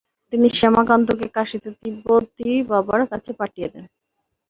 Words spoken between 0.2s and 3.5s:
তিনি শ্যামাকান্তকে কাশীতে তিব্বতীবাবার কাছে